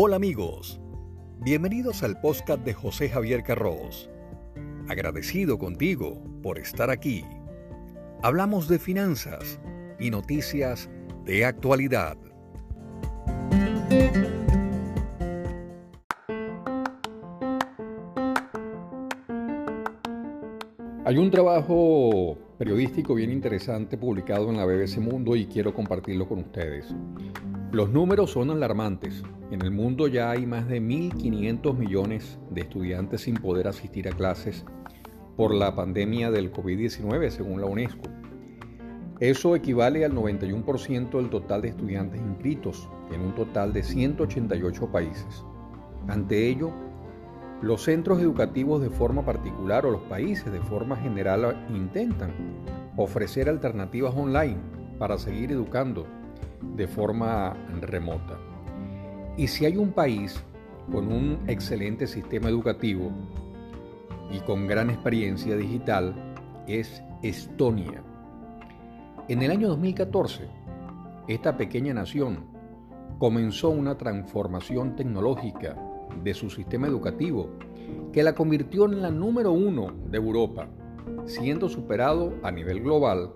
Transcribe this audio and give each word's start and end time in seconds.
Hola 0.00 0.14
amigos, 0.14 0.80
bienvenidos 1.40 2.04
al 2.04 2.20
podcast 2.20 2.64
de 2.64 2.72
José 2.72 3.08
Javier 3.08 3.42
Carros. 3.42 4.08
Agradecido 4.88 5.58
contigo 5.58 6.22
por 6.40 6.60
estar 6.60 6.88
aquí. 6.88 7.24
Hablamos 8.22 8.68
de 8.68 8.78
finanzas 8.78 9.58
y 9.98 10.10
noticias 10.10 10.88
de 11.24 11.44
actualidad. 11.44 12.16
Hay 21.06 21.18
un 21.18 21.32
trabajo 21.32 22.38
periodístico 22.58 23.14
bien 23.14 23.30
interesante 23.30 23.96
publicado 23.96 24.50
en 24.50 24.56
la 24.56 24.64
BBC 24.66 24.98
Mundo 24.98 25.36
y 25.36 25.46
quiero 25.46 25.72
compartirlo 25.72 26.28
con 26.28 26.40
ustedes. 26.40 26.92
Los 27.70 27.90
números 27.90 28.32
son 28.32 28.50
alarmantes. 28.50 29.22
En 29.52 29.62
el 29.62 29.70
mundo 29.70 30.08
ya 30.08 30.30
hay 30.30 30.44
más 30.44 30.66
de 30.66 30.82
1.500 30.82 31.76
millones 31.76 32.38
de 32.50 32.62
estudiantes 32.62 33.20
sin 33.22 33.36
poder 33.36 33.68
asistir 33.68 34.08
a 34.08 34.12
clases 34.12 34.64
por 35.36 35.54
la 35.54 35.76
pandemia 35.76 36.32
del 36.32 36.52
COVID-19, 36.52 37.30
según 37.30 37.60
la 37.60 37.68
UNESCO. 37.68 38.08
Eso 39.20 39.54
equivale 39.54 40.04
al 40.04 40.12
91% 40.12 41.10
del 41.10 41.30
total 41.30 41.62
de 41.62 41.68
estudiantes 41.68 42.20
inscritos 42.20 42.88
en 43.12 43.20
un 43.20 43.34
total 43.36 43.72
de 43.72 43.84
188 43.84 44.90
países. 44.90 45.44
Ante 46.08 46.48
ello, 46.48 46.72
los 47.60 47.82
centros 47.82 48.20
educativos 48.20 48.80
de 48.80 48.90
forma 48.90 49.24
particular 49.24 49.84
o 49.84 49.90
los 49.90 50.02
países 50.02 50.52
de 50.52 50.60
forma 50.60 50.96
general 50.96 51.66
intentan 51.74 52.32
ofrecer 52.96 53.48
alternativas 53.48 54.14
online 54.14 54.58
para 54.98 55.18
seguir 55.18 55.52
educando 55.52 56.06
de 56.76 56.86
forma 56.86 57.56
remota. 57.80 58.38
Y 59.36 59.48
si 59.48 59.66
hay 59.66 59.76
un 59.76 59.92
país 59.92 60.42
con 60.90 61.12
un 61.12 61.38
excelente 61.48 62.06
sistema 62.06 62.48
educativo 62.48 63.10
y 64.30 64.40
con 64.40 64.66
gran 64.66 64.90
experiencia 64.90 65.56
digital, 65.56 66.14
es 66.66 67.02
Estonia. 67.22 68.02
En 69.28 69.42
el 69.42 69.50
año 69.50 69.68
2014, 69.68 70.48
esta 71.26 71.56
pequeña 71.56 71.92
nación 71.92 72.46
comenzó 73.18 73.70
una 73.70 73.96
transformación 73.98 74.96
tecnológica 74.96 75.76
de 76.22 76.34
su 76.34 76.50
sistema 76.50 76.86
educativo, 76.86 77.50
que 78.12 78.22
la 78.22 78.34
convirtió 78.34 78.86
en 78.86 79.02
la 79.02 79.10
número 79.10 79.52
uno 79.52 79.92
de 80.10 80.18
Europa, 80.18 80.68
siendo 81.26 81.68
superado 81.68 82.34
a 82.42 82.50
nivel 82.50 82.82
global 82.82 83.32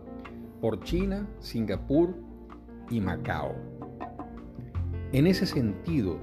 por 0.60 0.82
China, 0.84 1.26
Singapur 1.40 2.14
y 2.90 3.00
Macao. 3.00 3.54
En 5.12 5.26
ese 5.26 5.46
sentido, 5.46 6.18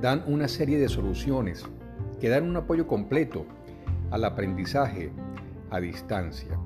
dan 0.00 0.22
una 0.26 0.48
serie 0.48 0.78
de 0.78 0.88
soluciones 0.88 1.64
que 2.20 2.28
dan 2.28 2.48
un 2.48 2.56
apoyo 2.56 2.86
completo 2.86 3.44
al 4.10 4.24
aprendizaje 4.24 5.12
a 5.70 5.80
distancia. 5.80 6.58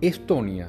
Estonia 0.00 0.68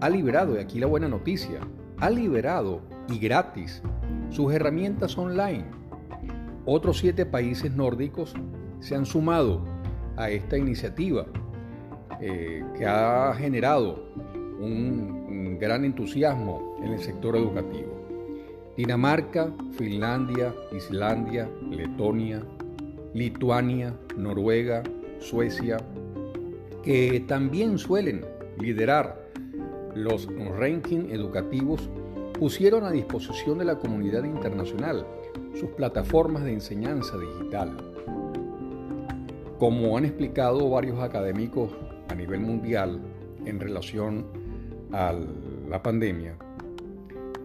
ha 0.00 0.08
liberado, 0.08 0.56
y 0.56 0.58
aquí 0.58 0.78
la 0.78 0.86
buena 0.86 1.08
noticia, 1.08 1.60
ha 1.98 2.10
liberado 2.10 2.80
y 3.08 3.18
gratis 3.18 3.82
sus 4.30 4.52
herramientas 4.52 5.18
online 5.18 5.81
otros 6.64 6.98
siete 6.98 7.26
países 7.26 7.74
nórdicos 7.74 8.34
se 8.80 8.94
han 8.94 9.06
sumado 9.06 9.64
a 10.16 10.30
esta 10.30 10.56
iniciativa 10.58 11.26
eh, 12.20 12.62
que 12.76 12.86
ha 12.86 13.34
generado 13.34 14.12
un, 14.60 15.58
gran 15.58 15.84
entusiasmo 15.84 16.76
en 16.82 16.92
el 16.92 17.00
sector 17.00 17.36
educativo. 17.36 17.92
Dinamarca, 18.76 19.52
Finlandia, 19.72 20.52
Islandia, 20.72 21.48
Letonia, 21.70 22.42
Lituania, 23.14 23.94
Noruega, 24.16 24.82
Suecia, 25.20 25.76
que 26.82 27.24
también 27.28 27.78
suelen 27.78 28.24
liderar 28.58 29.22
los 29.94 30.26
rankings 30.58 31.12
educativos, 31.12 31.88
pusieron 32.42 32.82
a 32.82 32.90
disposición 32.90 33.58
de 33.58 33.64
la 33.64 33.78
comunidad 33.78 34.24
internacional 34.24 35.06
sus 35.54 35.70
plataformas 35.70 36.42
de 36.42 36.52
enseñanza 36.52 37.16
digital. 37.16 37.76
Como 39.60 39.96
han 39.96 40.06
explicado 40.06 40.68
varios 40.68 40.98
académicos 40.98 41.70
a 42.08 42.16
nivel 42.16 42.40
mundial 42.40 43.00
en 43.44 43.60
relación 43.60 44.26
a 44.90 45.14
la 45.70 45.84
pandemia, 45.84 46.36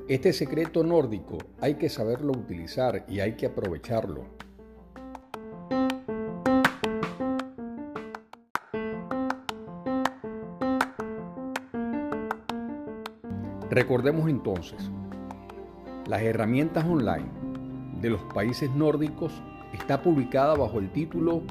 este 0.07 0.33
secreto 0.33 0.83
nórdico 0.83 1.37
hay 1.61 1.75
que 1.75 1.89
saberlo 1.89 2.31
utilizar 2.31 3.05
y 3.07 3.19
hay 3.19 3.33
que 3.33 3.45
aprovecharlo. 3.45 4.23
Recordemos 13.69 14.29
entonces, 14.29 14.89
las 16.07 16.21
herramientas 16.21 16.85
online 16.85 17.29
de 18.01 18.09
los 18.09 18.21
países 18.33 18.71
nórdicos 18.71 19.33
está 19.73 20.01
publicada 20.01 20.55
bajo 20.55 20.79
el 20.79 20.89
título 20.91 21.41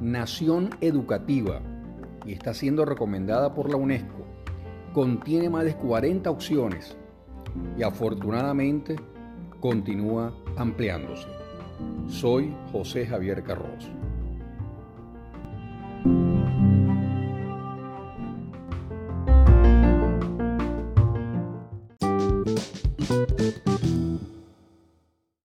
Nación 0.00 0.70
Educativa 0.80 1.60
y 2.24 2.32
está 2.32 2.54
siendo 2.54 2.84
recomendada 2.84 3.54
por 3.54 3.70
la 3.70 3.76
UNESCO. 3.76 4.24
Contiene 4.92 5.50
más 5.50 5.64
de 5.64 5.74
40 5.74 6.30
opciones 6.30 6.96
y 7.76 7.82
afortunadamente 7.82 8.96
continúa 9.60 10.32
ampliándose. 10.56 11.26
Soy 12.06 12.54
José 12.70 13.06
Javier 13.06 13.42
Carros. 13.42 13.90